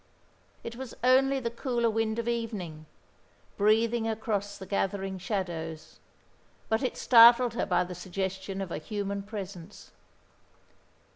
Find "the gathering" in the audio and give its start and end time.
4.57-5.19